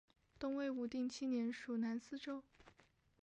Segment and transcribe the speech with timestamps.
[0.39, 2.43] 东魏武定七年属南司州。